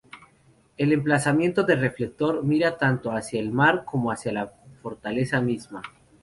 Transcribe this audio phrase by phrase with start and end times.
[0.77, 5.83] El emplazamiento de reflector mira tanto hacia el mar como hacia la fortaleza misma.